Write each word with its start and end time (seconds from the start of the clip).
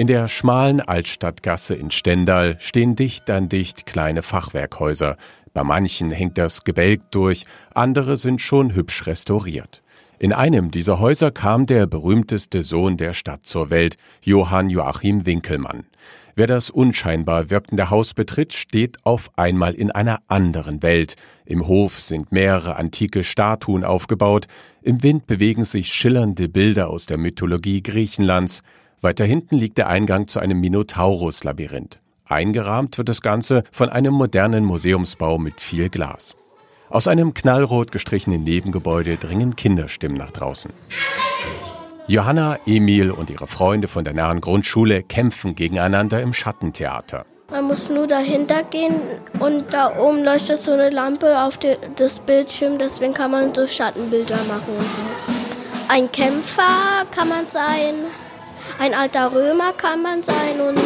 In 0.00 0.06
der 0.06 0.28
schmalen 0.28 0.80
Altstadtgasse 0.80 1.74
in 1.74 1.90
Stendal 1.90 2.56
stehen 2.58 2.96
dicht 2.96 3.28
an 3.28 3.50
dicht 3.50 3.84
kleine 3.84 4.22
Fachwerkhäuser. 4.22 5.18
Bei 5.52 5.62
manchen 5.62 6.10
hängt 6.10 6.38
das 6.38 6.64
Gebälk 6.64 7.02
durch, 7.10 7.44
andere 7.74 8.16
sind 8.16 8.40
schon 8.40 8.74
hübsch 8.74 9.06
restauriert. 9.06 9.82
In 10.18 10.32
einem 10.32 10.70
dieser 10.70 11.00
Häuser 11.00 11.30
kam 11.30 11.66
der 11.66 11.86
berühmteste 11.86 12.62
Sohn 12.62 12.96
der 12.96 13.12
Stadt 13.12 13.44
zur 13.44 13.68
Welt, 13.68 13.98
Johann 14.22 14.70
Joachim 14.70 15.26
Winkelmann. 15.26 15.84
Wer 16.34 16.46
das 16.46 16.70
unscheinbar 16.70 17.50
wirkende 17.50 17.90
Haus 17.90 18.14
betritt, 18.14 18.54
steht 18.54 19.04
auf 19.04 19.30
einmal 19.36 19.74
in 19.74 19.90
einer 19.90 20.20
anderen 20.28 20.82
Welt. 20.82 21.16
Im 21.44 21.68
Hof 21.68 22.00
sind 22.00 22.32
mehrere 22.32 22.76
antike 22.76 23.22
Statuen 23.22 23.84
aufgebaut, 23.84 24.46
im 24.80 25.02
Wind 25.02 25.26
bewegen 25.26 25.66
sich 25.66 25.92
schillernde 25.92 26.48
Bilder 26.48 26.88
aus 26.88 27.04
der 27.04 27.18
Mythologie 27.18 27.82
Griechenlands, 27.82 28.62
weiter 29.02 29.24
hinten 29.24 29.56
liegt 29.56 29.78
der 29.78 29.88
Eingang 29.88 30.28
zu 30.28 30.40
einem 30.40 30.60
Minotaurus-Labyrinth. 30.60 31.98
Eingerahmt 32.24 32.96
wird 32.98 33.08
das 33.08 33.22
Ganze 33.22 33.64
von 33.72 33.88
einem 33.88 34.14
modernen 34.14 34.64
Museumsbau 34.64 35.38
mit 35.38 35.60
viel 35.60 35.88
Glas. 35.88 36.36
Aus 36.88 37.08
einem 37.08 37.34
knallrot 37.34 37.92
gestrichenen 37.92 38.44
Nebengebäude 38.44 39.16
dringen 39.16 39.56
Kinderstimmen 39.56 40.16
nach 40.16 40.30
draußen. 40.30 40.72
Johanna, 42.06 42.58
Emil 42.66 43.10
und 43.12 43.30
ihre 43.30 43.46
Freunde 43.46 43.86
von 43.86 44.04
der 44.04 44.14
nahen 44.14 44.40
Grundschule 44.40 45.02
kämpfen 45.04 45.54
gegeneinander 45.54 46.20
im 46.20 46.32
Schattentheater. 46.32 47.24
Man 47.50 47.64
muss 47.64 47.88
nur 47.88 48.06
dahinter 48.06 48.62
gehen 48.64 49.00
und 49.40 49.72
da 49.72 49.96
oben 49.98 50.22
leuchtet 50.22 50.58
so 50.58 50.72
eine 50.72 50.90
Lampe 50.90 51.40
auf 51.42 51.58
die, 51.58 51.76
das 51.96 52.20
Bildschirm, 52.20 52.78
deswegen 52.78 53.14
kann 53.14 53.32
man 53.32 53.54
so 53.54 53.66
Schattenbilder 53.66 54.38
machen 54.48 54.74
und 54.76 54.82
so. 54.82 55.00
Ein 55.88 56.10
Kämpfer 56.12 57.04
kann 57.10 57.28
man 57.28 57.48
sein, 57.48 57.94
ein 58.78 58.94
alter 58.94 59.32
Römer 59.32 59.72
kann 59.72 60.02
man 60.02 60.22
sein 60.22 60.60
und 60.60 60.80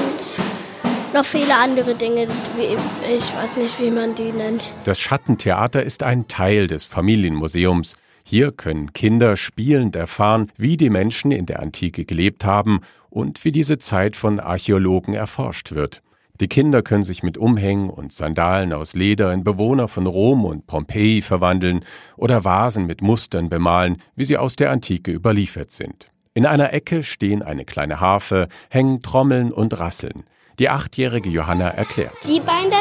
noch 1.15 1.25
viele 1.25 1.57
andere 1.57 1.95
Dinge. 1.95 2.27
Ich 2.59 3.37
weiß 3.37 3.57
nicht, 3.57 3.81
wie 3.81 3.91
man 3.91 4.15
die 4.15 4.33
nennt. 4.33 4.75
Das 4.85 4.99
Schattentheater 4.99 5.83
ist 5.83 6.03
ein 6.03 6.27
Teil 6.27 6.67
des 6.67 6.85
Familienmuseums. 6.85 7.97
Hier 8.25 8.53
können 8.53 8.93
Kinder 8.93 9.37
spielend 9.37 9.97
erfahren, 9.97 10.51
wie 10.57 10.77
die 10.77 10.91
Menschen 10.91 11.31
in 11.31 11.47
der 11.47 11.61
Antike 11.61 12.05
gelebt 12.05 12.45
haben 12.45 12.81
und 13.11 13.45
wie 13.45 13.53
diese 13.53 13.79
Zeit 13.79 14.17
von 14.17 14.41
Archäologen 14.41 15.15
erforscht 15.15 15.73
wird. 15.73 16.03
Die 16.41 16.49
Kinder 16.49 16.83
können 16.83 17.05
sich 17.05 17.23
mit 17.23 17.39
Umhängen 17.39 17.91
und 17.91 18.13
Sandalen 18.13 18.73
aus 18.73 18.95
Leder 18.95 19.33
in 19.33 19.45
Bewohner 19.45 19.87
von 19.87 20.07
Rom 20.07 20.45
und 20.45 20.67
Pompeji 20.67 21.23
verwandeln 21.23 21.85
oder 22.17 22.43
Vasen 22.45 22.87
mit 22.87 23.03
Mustern 23.03 23.49
bemalen, 23.49 24.03
wie 24.17 24.25
sie 24.25 24.37
aus 24.37 24.57
der 24.57 24.73
Antike 24.73 25.13
überliefert 25.13 25.71
sind. 25.71 26.09
In 26.37 26.47
einer 26.47 26.73
Ecke 26.73 27.05
stehen 27.05 27.45
eine 27.45 27.65
kleine 27.65 28.01
Harfe, 28.01 28.49
hängen 28.69 29.03
Trommeln 29.03 29.53
und 29.53 29.79
Rasseln. 29.79 30.25
Die 30.59 30.69
achtjährige 30.69 31.29
Johanna 31.29 31.69
erklärt. 31.69 32.13
Die 32.27 32.41
beiden 32.41 32.73
da 32.73 32.79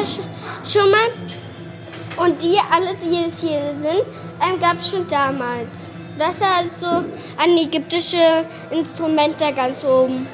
schon 0.66 0.90
mal 0.90 2.26
und 2.26 2.42
die 2.42 2.58
alle, 2.72 2.95
die 2.95 3.22
jetzt 3.22 3.42
hier 3.42 3.76
sind, 3.80 4.06
ähm, 4.42 4.60
gab 4.60 4.80
es 4.80 4.90
schon 4.90 5.06
damals. 5.06 5.92
Das 6.18 6.32
ist 6.32 6.42
also 6.42 7.06
ein 7.38 7.56
ägyptisches 7.56 8.45
Instrument 8.72 9.36
da 9.40 9.52
ganz 9.52 9.84
oben. 9.84 10.26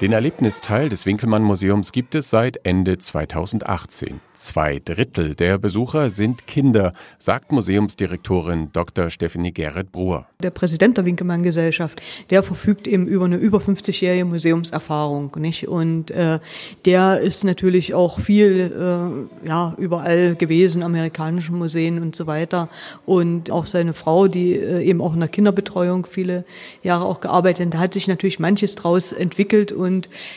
Den 0.00 0.10
Erlebnisteil 0.10 0.88
des 0.88 1.06
Winkelmann-Museums 1.06 1.92
gibt 1.92 2.16
es 2.16 2.28
seit 2.28 2.58
Ende 2.64 2.98
2018. 2.98 4.20
Zwei 4.34 4.80
Drittel 4.84 5.36
der 5.36 5.58
Besucher 5.58 6.10
sind 6.10 6.48
Kinder, 6.48 6.92
sagt 7.20 7.52
Museumsdirektorin 7.52 8.70
Dr. 8.72 9.08
Stephanie 9.10 9.52
Gerrit-Bruhr. 9.52 10.26
Der 10.42 10.50
Präsident 10.50 10.96
der 10.96 11.04
Winkelmann-Gesellschaft, 11.04 12.02
der 12.30 12.42
verfügt 12.42 12.88
eben 12.88 13.06
über 13.06 13.26
eine 13.26 13.36
über 13.36 13.58
50-jährige 13.58 14.24
Museumserfahrung. 14.24 15.36
Nicht? 15.38 15.68
Und 15.68 16.10
äh, 16.10 16.40
der 16.84 17.20
ist 17.20 17.44
natürlich 17.44 17.94
auch 17.94 18.18
viel 18.18 18.72
äh, 19.44 19.48
ja, 19.48 19.74
überall 19.78 20.34
gewesen, 20.34 20.82
amerikanischen 20.82 21.56
Museen 21.56 22.02
und 22.02 22.16
so 22.16 22.26
weiter. 22.26 22.68
Und 23.06 23.52
auch 23.52 23.66
seine 23.66 23.94
Frau, 23.94 24.26
die 24.26 24.54
äh, 24.54 24.82
eben 24.82 25.00
auch 25.00 25.14
in 25.14 25.20
der 25.20 25.28
Kinderbetreuung 25.28 26.06
viele 26.06 26.44
Jahre 26.82 27.04
auch 27.04 27.20
gearbeitet 27.20 27.72
hat, 27.74 27.80
hat 27.80 27.94
sich 27.94 28.08
natürlich 28.08 28.40
manches 28.40 28.74
draus 28.74 29.12
entwickelt 29.12 29.70
und 29.70 29.83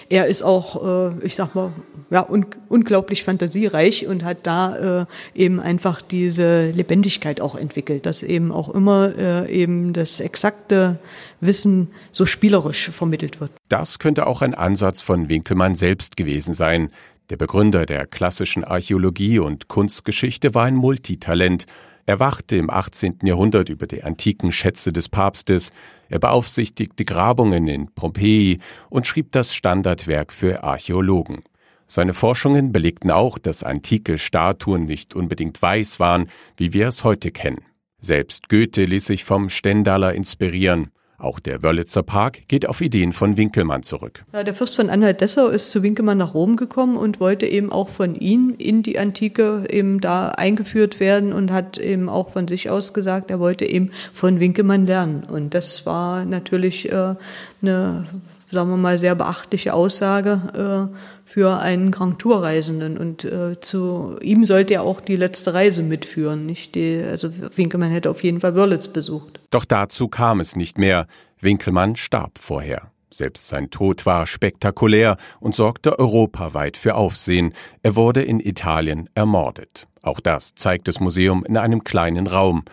er 0.10 0.28
ist 0.28 0.42
auch, 0.42 1.12
äh, 1.12 1.26
ich 1.26 1.36
sag 1.36 1.56
mal, 1.56 1.72
ja, 2.10 2.28
un 2.28 2.46
unglaublich 2.70 3.24
fantasiereich 3.24 4.08
und 4.08 4.24
hat 4.24 4.46
da 4.48 5.02
äh, 5.02 5.06
eben 5.36 5.60
einfach 5.60 6.02
diese 6.02 6.72
Lebendigkeit 6.72 7.42
auch 7.42 7.56
entwickelt, 7.56 8.06
dass 8.06 8.24
eben 8.24 8.52
auch 8.52 8.70
immer 8.70 9.14
äh, 9.18 9.52
eben 9.52 9.94
das 9.94 10.20
exakte 10.20 11.00
Wissen 11.42 11.90
so 12.12 12.26
spielerisch 12.26 12.90
vermittelt 12.92 13.40
wird. 13.40 13.52
Das 13.70 14.00
könnte 14.00 14.28
auch 14.28 14.42
ein 14.42 14.54
Ansatz 14.54 15.02
von 15.02 15.30
Winkelmann 15.30 15.76
selbst 15.76 16.18
gewesen 16.18 16.54
sein. 16.54 16.90
Der 17.30 17.38
Begründer 17.38 17.86
der 17.86 18.08
klassischen 18.08 18.64
Archäologie 18.64 19.40
und 19.40 19.68
Kunstgeschichte 19.68 20.56
war 20.56 20.66
ein 20.66 20.76
Multitalent. 20.76 21.66
Er 22.08 22.22
wachte 22.22 22.56
im 22.56 22.70
18. 22.70 23.20
Jahrhundert 23.24 23.68
über 23.68 23.86
die 23.86 24.02
antiken 24.02 24.54
Schätze 24.54 24.94
des 24.94 25.10
Papstes, 25.10 25.74
er 26.08 26.20
beaufsichtigte 26.20 27.04
Grabungen 27.04 27.68
in 27.68 27.94
Pompeji 27.94 28.60
und 28.90 29.06
schrieb 29.06 29.34
das 29.34 29.54
Standardwerk 29.54 30.32
für 30.32 30.64
Archäologen. 30.64 31.42
Seine 31.86 32.14
Forschungen 32.14 32.72
belegten 32.72 33.12
auch, 33.12 33.38
dass 33.38 33.62
antike 33.62 34.20
Statuen 34.20 34.86
nicht 34.86 35.16
unbedingt 35.16 35.62
weiß 35.62 36.00
waren, 36.00 36.30
wie 36.56 36.72
wir 36.72 36.88
es 36.88 37.04
heute 37.04 37.32
kennen. 37.32 37.66
Selbst 38.00 38.48
Goethe 38.48 38.86
ließ 38.86 39.06
sich 39.06 39.26
vom 39.26 39.50
Stendaler 39.50 40.14
inspirieren. 40.14 40.92
Auch 41.20 41.40
der 41.40 41.64
Wörlitzer 41.64 42.04
Park 42.04 42.48
geht 42.48 42.68
auf 42.68 42.80
Ideen 42.80 43.12
von 43.12 43.38
Winkelmann 43.38 43.82
zurück. 43.82 44.24
Ja, 44.34 44.44
der 44.44 44.54
Fürst 44.54 44.76
von 44.76 44.92
Anhalt-Dessau 44.92 45.48
ist 45.48 45.72
zu 45.72 45.82
Winkelmann 45.82 46.20
nach 46.20 46.36
Rom 46.36 46.58
gekommen 46.58 46.96
und 46.96 47.20
wollte 47.20 47.48
eben 47.48 47.72
auch 47.72 47.90
von 47.90 48.14
ihm 48.14 48.54
in 48.56 48.84
die 48.84 49.00
Antike 49.00 49.64
eben 49.68 50.00
da 50.00 50.30
eingeführt 50.30 51.00
werden 51.00 51.34
und 51.34 51.52
hat 51.52 51.80
eben 51.80 52.08
auch 52.08 52.34
von 52.34 52.48
sich 52.48 52.70
aus 52.70 52.94
gesagt, 52.94 53.32
er 53.32 53.40
wollte 53.40 53.66
eben 53.66 53.90
von 54.14 54.40
Winkelmann 54.40 54.86
lernen. 54.86 55.24
Und 55.24 55.56
das 55.56 55.88
war 55.88 56.24
natürlich 56.24 56.92
äh, 56.92 57.16
eine 57.64 58.06
sagen 58.52 58.70
wir 58.70 58.78
mal, 58.78 59.00
sehr 59.00 59.16
beachtliche 59.16 59.74
Aussage 59.74 60.90
äh, 60.94 60.98
für 61.26 61.60
einen 61.60 61.92
Grand 61.92 62.20
Tour 62.20 62.44
Reisenden. 62.44 62.98
Und 62.98 63.24
äh, 63.26 63.60
zu 63.60 64.18
ihm 64.22 64.46
sollte 64.46 64.76
er 64.76 64.84
auch 64.84 65.02
die 65.02 65.16
letzte 65.18 65.54
Reise 65.54 65.84
mitführen. 65.84 66.46
Nicht 66.46 66.76
die, 66.76 67.02
also 67.02 67.30
Winkelmann 67.56 67.92
hätte 67.92 68.10
auf 68.10 68.24
jeden 68.24 68.40
Fall 68.40 68.56
Wörlitz 68.56 68.88
besucht. 68.88 69.40
Doch 69.52 69.66
dazu 69.66 70.08
kam 70.08 70.40
es 70.40 70.56
nicht 70.56 70.78
mehr. 70.78 71.08
Winkelmann 71.40 71.96
starb 71.96 72.40
vorher. 72.40 72.92
Selbst 73.12 73.48
sein 73.48 73.70
Tod 73.70 74.06
war 74.06 74.28
spektakulär 74.28 75.18
und 75.40 75.56
sorgte 75.56 75.98
europaweit 75.98 76.78
für 76.78 76.96
Aufsehen. 76.96 77.54
Er 77.82 77.96
wurde 77.96 78.22
in 78.22 78.40
Italien 78.40 79.10
ermordet. 79.16 79.88
Auch 80.02 80.20
das 80.20 80.56
zeigt 80.56 80.88
das 80.88 81.00
Museum 81.00 81.44
in 81.46 81.58
einem 81.58 81.84
kleinen 81.84 82.28
Raum. 82.28 82.64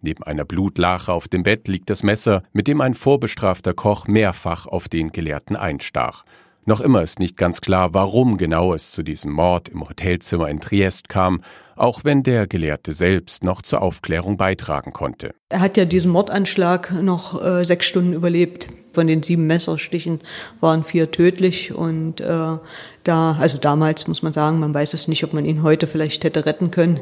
Neben 0.00 0.22
einer 0.22 0.44
Blutlache 0.44 1.12
auf 1.12 1.28
dem 1.28 1.42
Bett 1.42 1.66
liegt 1.68 1.90
das 1.90 2.02
Messer, 2.02 2.42
mit 2.52 2.68
dem 2.68 2.80
ein 2.80 2.94
vorbestrafter 2.94 3.74
Koch 3.74 4.06
mehrfach 4.06 4.66
auf 4.66 4.88
den 4.88 5.10
Gelehrten 5.10 5.56
einstach. 5.56 6.24
Noch 6.68 6.82
immer 6.82 7.02
ist 7.02 7.18
nicht 7.18 7.38
ganz 7.38 7.62
klar, 7.62 7.94
warum 7.94 8.36
genau 8.36 8.74
es 8.74 8.90
zu 8.90 9.02
diesem 9.02 9.32
Mord 9.32 9.70
im 9.70 9.88
Hotelzimmer 9.88 10.50
in 10.50 10.60
Triest 10.60 11.08
kam, 11.08 11.40
auch 11.76 12.04
wenn 12.04 12.22
der 12.22 12.46
Gelehrte 12.46 12.92
selbst 12.92 13.42
noch 13.42 13.62
zur 13.62 13.80
Aufklärung 13.80 14.36
beitragen 14.36 14.92
konnte. 14.92 15.34
Er 15.48 15.60
hat 15.60 15.78
ja 15.78 15.86
diesen 15.86 16.10
Mordanschlag 16.10 16.92
noch 16.92 17.42
äh, 17.42 17.64
sechs 17.64 17.86
Stunden 17.86 18.12
überlebt. 18.12 18.68
Von 18.92 19.06
den 19.06 19.22
sieben 19.22 19.46
Messerstichen 19.46 20.20
waren 20.60 20.82
vier 20.82 21.10
tödlich 21.10 21.72
und 21.72 22.20
äh, 22.20 22.56
da, 23.04 23.36
also 23.40 23.56
damals 23.56 24.06
muss 24.06 24.22
man 24.22 24.32
sagen, 24.32 24.60
man 24.60 24.74
weiß 24.74 24.92
es 24.94 25.08
nicht, 25.08 25.24
ob 25.24 25.32
man 25.32 25.44
ihn 25.44 25.62
heute 25.62 25.86
vielleicht 25.86 26.24
hätte 26.24 26.46
retten 26.46 26.70
können, 26.70 27.00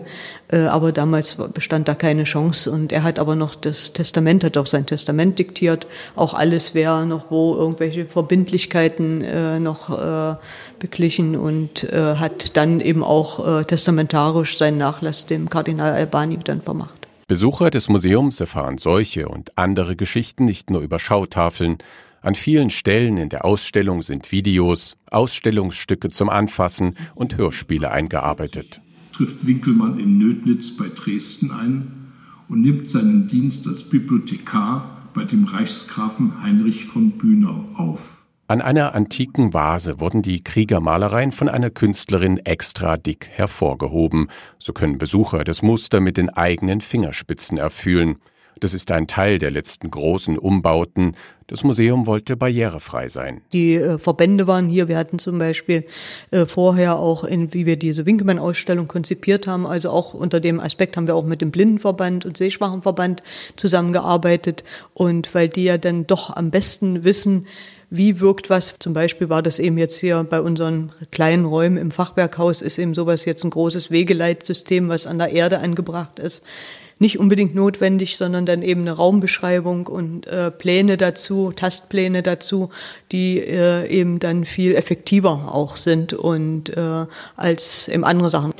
äh, 0.49 0.59
aber 0.61 0.93
damals 0.93 1.37
bestand 1.53 1.89
da 1.89 1.95
keine 1.95 2.25
Chance 2.25 2.71
und 2.71 2.93
er 2.93 3.03
hat 3.03 3.19
aber 3.19 3.35
noch 3.35 3.55
das 3.55 3.93
Testament, 3.93 4.45
hat 4.45 4.57
auch 4.57 4.67
sein 4.67 4.87
Testament 4.87 5.39
diktiert, 5.39 5.87
auch 6.15 6.35
alles 6.35 6.75
wer 6.75 7.05
noch 7.05 7.31
wo 7.31 7.57
irgendwelche 7.57 8.07
Verbindlichkeiten 8.07 9.23
äh, 9.23 9.59
noch 9.59 9.91
äh, 9.91 10.37
beglichen 10.79 11.37
und 11.37 11.85
äh, 11.85 12.17
hat 12.17 12.57
dann 12.57 12.81
eben 12.81 13.03
auch 13.03 13.61
äh, 13.61 13.65
testamentarisch 13.65 14.59
seinen 14.59 14.79
Nachlass 14.79 15.27
dem 15.27 15.51
Kardinal 15.51 15.93
Albani 15.93 16.39
dann 16.45 16.63
vermacht. 16.63 17.06
Besucher 17.29 17.71
des 17.71 17.89
Museums 17.89 18.39
erfahren 18.39 18.79
solche 18.79 19.29
und 19.29 19.59
andere 19.59 19.97
Geschichten 19.97 20.45
nicht 20.45 20.71
nur 20.71 20.81
über 20.81 21.01
Schautafeln. 21.01 21.79
An 22.23 22.37
vielen 22.37 22.71
Stellen 22.71 23.17
in 23.17 23.31
der 23.31 23.45
Ausstellung 23.45 24.03
sind 24.03 24.31
Videos, 24.31 24.97
Ausstellungsstücke 25.11 26.11
zum 26.11 26.29
Anfassen 26.29 26.95
und 27.17 27.37
Hörspiele 27.37 27.91
eingearbeitet. 27.91 28.81
Trifft 29.13 29.45
Winkelmann 29.45 29.99
in 29.99 30.19
Nödnitz 30.19 30.77
bei 30.77 30.89
Dresden 30.89 31.51
ein 31.51 32.13
und 32.49 32.63
nimmt 32.63 32.91
seinen 32.91 33.27
Dienst 33.27 33.67
als 33.67 33.83
Bibliothekar 33.83 35.09
bei 35.13 35.25
dem 35.25 35.47
Reichsgrafen 35.47 36.41
Heinrich 36.43 36.85
von 36.85 37.13
Bühnau 37.13 37.65
auf. 37.75 38.16
An 38.49 38.61
einer 38.61 38.95
antiken 38.95 39.55
Vase 39.55 39.99
wurden 39.99 40.23
die 40.23 40.45
Kriegermalereien 40.45 41.33
von 41.33 41.49
einer 41.49 41.71
Künstlerin 41.71 42.39
extra 42.39 42.97
dick 42.97 43.29
hervorgehoben. 43.33 44.29
So 44.61 44.73
können 44.73 44.99
Besucher 44.99 45.43
das 45.43 45.63
Muster 45.63 45.99
mit 45.99 46.17
den 46.17 46.31
eigenen 46.31 46.81
Fingerspitzen 46.81 47.59
erfühlen. 47.59 48.19
Das 48.61 48.73
ist 48.73 48.91
ein 48.93 49.09
Teil 49.09 49.41
der 49.41 49.51
letzten 49.51 49.91
großen 49.91 50.39
Umbauten. 50.39 51.17
Das 51.49 51.65
Museum 51.65 52.07
wollte 52.07 52.37
barrierefrei 52.37 53.09
sein. 53.09 53.43
Die 53.53 53.75
äh, 53.75 53.99
Verbände 53.99 54.47
waren 54.47 54.69
hier. 54.69 54.89
Wir 54.89 54.97
hatten 54.97 55.19
zum 55.19 55.39
Beispiel 55.39 55.85
äh, 56.31 56.47
vorher 56.47 56.97
auch, 56.97 57.25
in, 57.25 57.53
wie 57.53 57.67
wir 57.67 57.77
diese 57.77 58.07
Winkelmann-Ausstellung 58.07 58.89
konzipiert 58.89 59.47
haben, 59.47 59.67
also 59.67 59.91
auch 59.91 60.15
unter 60.15 60.41
dem 60.41 60.59
Aspekt 60.61 60.97
haben 60.97 61.07
wir 61.07 61.17
auch 61.17 61.27
mit 61.27 61.41
dem 61.41 61.51
Blindenverband 61.51 62.25
und 62.25 62.37
Sehschwachenverband 62.37 63.23
zusammengearbeitet. 63.57 64.65
Und 64.95 65.35
weil 65.35 65.49
die 65.49 65.65
ja 65.65 65.77
dann 65.79 66.07
doch 66.07 66.35
am 66.35 66.51
besten 66.51 67.05
wissen, 67.05 67.47
wie 67.91 68.21
wirkt 68.21 68.51
was. 68.51 68.77
Zum 68.79 68.93
Beispiel 68.93 69.29
war 69.29 69.43
das 69.43 69.59
eben 69.59 69.79
jetzt 69.79 69.99
hier 69.99 70.25
bei 70.25 70.41
unseren 70.41 70.91
kleinen 71.11 71.45
Räumen 71.45 71.77
im 71.77 71.91
Fachwerkhaus 71.91 72.63
ist 72.63 72.79
eben 72.79 72.95
sowas 72.95 73.25
jetzt 73.25 73.45
ein 73.45 73.51
großes 73.51 73.91
Wegeleitsystem, 73.91 74.89
was 74.89 75.07
an 75.07 75.19
der 75.19 75.31
Erde 75.31 75.61
angebracht 75.61 76.19
ist 76.19 76.43
nicht 76.99 77.19
unbedingt 77.19 77.55
notwendig, 77.55 78.17
sondern 78.17 78.47
dann 78.47 78.63
eben 78.63 78.83
eine 78.83 78.93
Raumbeschreibung 78.93 79.87
und 79.87 80.27
äh, 80.27 80.51
Pläne 80.51 80.97
dazu, 80.97 81.53
Tastpläne 81.55 82.23
dazu, 82.23 82.71
die 83.13 83.39
äh, 83.39 83.87
eben 83.89 84.19
dann 84.19 84.45
viel 84.45 84.75
effektiver 84.75 85.53
auch 85.53 85.77
sind 85.77 86.15
und 86.15 86.75
äh, 86.75 87.07
als 87.37 87.89
eben 87.89 88.05
andere 88.05 88.31
Sachen. 88.31 88.55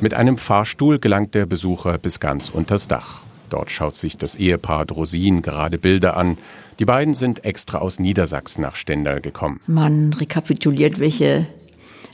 Mit 0.00 0.14
einem 0.14 0.38
Fahrstuhl 0.38 0.98
gelangt 0.98 1.34
der 1.34 1.46
Besucher 1.46 1.98
bis 1.98 2.18
ganz 2.18 2.48
unters 2.48 2.88
Dach. 2.88 3.20
Dort 3.50 3.70
schaut 3.70 3.96
sich 3.96 4.16
das 4.16 4.34
Ehepaar 4.34 4.86
Drosin 4.86 5.42
gerade 5.42 5.78
Bilder 5.78 6.16
an. 6.16 6.38
Die 6.78 6.84
beiden 6.86 7.14
sind 7.14 7.44
extra 7.44 7.78
aus 7.78 7.98
Niedersachsen 7.98 8.62
nach 8.62 8.74
Stendal 8.74 9.20
gekommen. 9.20 9.60
Man 9.66 10.14
rekapituliert, 10.14 10.98
welche 10.98 11.46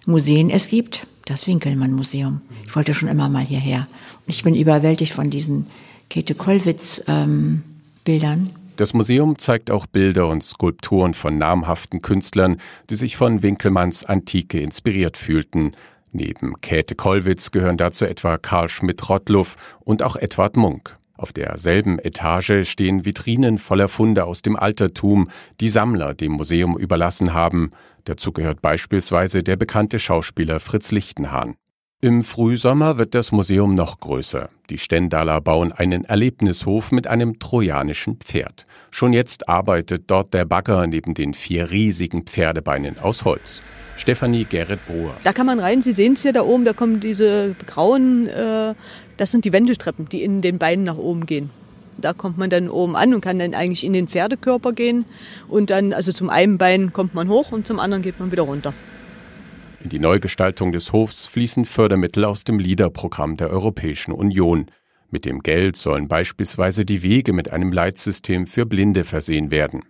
Museen 0.06 0.50
es 0.50 0.68
gibt 0.68 1.06
das 1.26 1.46
Winkelmann-Museum. 1.46 2.40
Ich 2.64 2.74
wollte 2.74 2.94
schon 2.94 3.08
immer 3.08 3.28
mal 3.28 3.44
hierher. 3.44 3.86
Ich 4.26 4.42
bin 4.42 4.54
überwältigt 4.54 5.12
von 5.12 5.28
diesen 5.28 5.66
Käthe 6.08 6.34
Kollwitz-Bildern. 6.34 7.60
Ähm, 8.06 8.50
das 8.76 8.94
Museum 8.94 9.38
zeigt 9.38 9.70
auch 9.70 9.86
Bilder 9.86 10.28
und 10.28 10.42
Skulpturen 10.42 11.14
von 11.14 11.36
namhaften 11.36 12.00
Künstlern, 12.02 12.58
die 12.90 12.94
sich 12.94 13.16
von 13.16 13.42
Winkelmanns 13.42 14.04
Antike 14.04 14.60
inspiriert 14.60 15.16
fühlten. 15.16 15.72
Neben 16.12 16.60
Käthe 16.60 16.94
Kollwitz 16.94 17.50
gehören 17.50 17.76
dazu 17.76 18.04
etwa 18.04 18.38
Karl 18.38 18.68
Schmidt-Rottluff 18.68 19.56
und 19.80 20.02
auch 20.02 20.16
Edward 20.16 20.56
Munk. 20.56 20.96
Auf 21.16 21.32
derselben 21.32 21.98
Etage 21.98 22.68
stehen 22.68 23.04
Vitrinen 23.04 23.58
voller 23.58 23.88
Funde 23.88 24.24
aus 24.24 24.42
dem 24.42 24.56
Altertum, 24.56 25.28
die 25.60 25.68
Sammler 25.68 26.14
dem 26.14 26.32
Museum 26.32 26.76
überlassen 26.78 27.32
haben. 27.32 27.70
Dazu 28.04 28.32
gehört 28.32 28.62
beispielsweise 28.62 29.42
der 29.42 29.56
bekannte 29.56 29.98
Schauspieler 29.98 30.60
Fritz 30.60 30.92
Lichtenhahn. 30.92 31.56
Im 32.02 32.24
Frühsommer 32.24 32.98
wird 32.98 33.14
das 33.14 33.32
Museum 33.32 33.74
noch 33.74 34.00
größer. 34.00 34.50
Die 34.68 34.76
Stendaler 34.76 35.40
bauen 35.40 35.72
einen 35.72 36.04
Erlebnishof 36.04 36.92
mit 36.92 37.06
einem 37.06 37.38
trojanischen 37.38 38.18
Pferd. 38.18 38.66
Schon 38.90 39.14
jetzt 39.14 39.48
arbeitet 39.48 40.04
dort 40.08 40.34
der 40.34 40.44
Bagger 40.44 40.86
neben 40.86 41.14
den 41.14 41.32
vier 41.32 41.70
riesigen 41.70 42.24
Pferdebeinen 42.24 42.98
aus 42.98 43.24
Holz. 43.24 43.62
Stefanie 43.96 44.44
Gerrit 44.44 44.86
Brohr. 44.86 45.14
Da 45.24 45.32
kann 45.32 45.46
man 45.46 45.58
rein, 45.58 45.80
Sie 45.80 45.92
sehen 45.92 46.12
es 46.12 46.22
hier 46.22 46.34
da 46.34 46.42
oben, 46.42 46.66
da 46.66 46.74
kommen 46.74 47.00
diese 47.00 47.56
grauen, 47.66 48.28
äh, 48.28 48.74
das 49.16 49.30
sind 49.30 49.44
die 49.44 49.52
Wendeltreppen, 49.52 50.08
die 50.08 50.22
in 50.22 50.42
den 50.42 50.58
Beinen 50.58 50.84
nach 50.84 50.96
oben 50.96 51.26
gehen. 51.26 51.50
Da 51.98 52.12
kommt 52.12 52.36
man 52.36 52.50
dann 52.50 52.68
oben 52.68 52.94
an 52.94 53.14
und 53.14 53.22
kann 53.22 53.38
dann 53.38 53.54
eigentlich 53.54 53.84
in 53.84 53.94
den 53.94 54.08
Pferdekörper 54.08 54.72
gehen. 54.72 55.06
Und 55.48 55.70
dann, 55.70 55.92
also 55.92 56.12
zum 56.12 56.28
einen 56.28 56.58
Bein 56.58 56.92
kommt 56.92 57.14
man 57.14 57.28
hoch 57.28 57.52
und 57.52 57.66
zum 57.66 57.80
anderen 57.80 58.02
geht 58.02 58.20
man 58.20 58.30
wieder 58.30 58.42
runter. 58.42 58.74
In 59.82 59.90
die 59.90 59.98
Neugestaltung 59.98 60.72
des 60.72 60.92
Hofs 60.92 61.26
fließen 61.26 61.64
Fördermittel 61.64 62.24
aus 62.24 62.44
dem 62.44 62.58
LIDER-Programm 62.58 63.36
der 63.36 63.50
Europäischen 63.50 64.12
Union. 64.12 64.66
Mit 65.10 65.24
dem 65.24 65.40
Geld 65.40 65.76
sollen 65.76 66.08
beispielsweise 66.08 66.84
die 66.84 67.02
Wege 67.02 67.32
mit 67.32 67.50
einem 67.52 67.72
Leitsystem 67.72 68.46
für 68.46 68.66
Blinde 68.66 69.04
versehen 69.04 69.50
werden. 69.50 69.84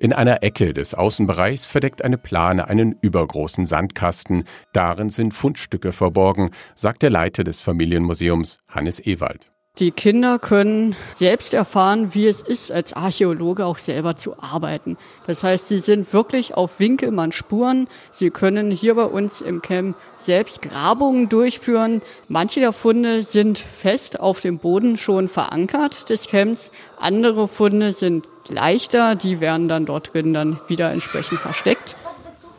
In 0.00 0.12
einer 0.12 0.44
Ecke 0.44 0.72
des 0.72 0.94
Außenbereichs 0.94 1.66
verdeckt 1.66 2.02
eine 2.02 2.18
Plane 2.18 2.68
einen 2.68 2.96
übergroßen 3.00 3.66
Sandkasten. 3.66 4.44
Darin 4.72 5.10
sind 5.10 5.34
Fundstücke 5.34 5.92
verborgen, 5.92 6.50
sagt 6.76 7.02
der 7.02 7.10
Leiter 7.10 7.42
des 7.42 7.60
Familienmuseums 7.60 8.58
Hannes 8.68 9.04
Ewald. 9.04 9.50
Die 9.78 9.92
Kinder 9.92 10.40
können 10.40 10.96
selbst 11.12 11.54
erfahren, 11.54 12.12
wie 12.12 12.26
es 12.26 12.40
ist, 12.40 12.72
als 12.72 12.94
Archäologe 12.94 13.64
auch 13.64 13.78
selber 13.78 14.16
zu 14.16 14.36
arbeiten. 14.36 14.96
Das 15.28 15.44
heißt, 15.44 15.68
sie 15.68 15.78
sind 15.78 16.12
wirklich 16.12 16.54
auf 16.54 16.80
Winkelmann 16.80 17.30
Spuren. 17.30 17.86
Sie 18.10 18.30
können 18.30 18.72
hier 18.72 18.96
bei 18.96 19.04
uns 19.04 19.40
im 19.40 19.62
Camp 19.62 19.96
selbst 20.16 20.62
Grabungen 20.62 21.28
durchführen. 21.28 22.02
Manche 22.26 22.58
der 22.58 22.72
Funde 22.72 23.22
sind 23.22 23.58
fest 23.58 24.18
auf 24.18 24.40
dem 24.40 24.58
Boden 24.58 24.96
schon 24.96 25.28
verankert 25.28 26.10
des 26.10 26.26
Camps. 26.26 26.72
Andere 26.98 27.46
Funde 27.46 27.92
sind 27.92 28.28
leichter. 28.48 29.14
Die 29.14 29.40
werden 29.40 29.68
dann 29.68 29.86
dort 29.86 30.12
drin 30.12 30.34
dann 30.34 30.58
wieder 30.66 30.90
entsprechend 30.90 31.38
versteckt. 31.38 31.94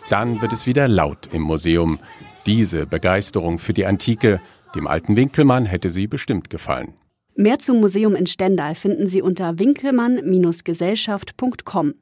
Dann 0.10 0.42
wird 0.42 0.54
es 0.54 0.66
wieder 0.66 0.88
laut 0.88 1.28
im 1.34 1.42
Museum. 1.42 2.00
Diese 2.46 2.86
Begeisterung 2.86 3.60
für 3.60 3.74
die 3.74 3.86
Antike, 3.86 4.40
dem 4.74 4.88
alten 4.88 5.18
Winkelmann 5.18 5.66
hätte 5.66 5.90
sie 5.90 6.08
bestimmt 6.08 6.50
gefallen. 6.50 6.94
Mehr 7.40 7.60
zum 7.60 7.80
Museum 7.80 8.16
in 8.16 8.28
Stendal 8.28 8.76
finden 8.76 9.08
Sie 9.08 9.22
unter 9.22 9.60
winkelmann-gesellschaft.com. 9.60 11.94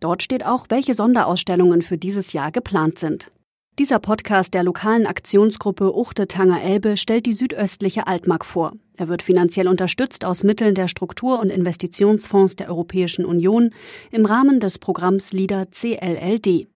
Dort 0.00 0.22
steht 0.22 0.46
auch, 0.46 0.64
welche 0.70 0.94
Sonderausstellungen 0.94 1.82
für 1.82 1.98
dieses 1.98 2.32
Jahr 2.32 2.50
geplant 2.50 2.98
sind. 2.98 3.30
Dieser 3.78 3.98
Podcast 3.98 4.54
der 4.54 4.62
lokalen 4.62 5.06
Aktionsgruppe 5.06 5.94
Uchte 5.94 6.26
Tanger 6.26 6.62
Elbe 6.62 6.96
stellt 6.96 7.26
die 7.26 7.34
südöstliche 7.34 8.06
Altmark 8.06 8.46
vor. 8.46 8.72
Er 8.96 9.08
wird 9.08 9.20
finanziell 9.20 9.68
unterstützt 9.68 10.24
aus 10.24 10.42
Mitteln 10.42 10.74
der 10.74 10.88
Struktur- 10.88 11.38
und 11.38 11.50
Investitionsfonds 11.50 12.56
der 12.56 12.70
Europäischen 12.70 13.26
Union 13.26 13.74
im 14.10 14.24
Rahmen 14.24 14.58
des 14.58 14.78
Programms 14.78 15.34
LIDA 15.34 15.66
CLLD. 15.66 16.66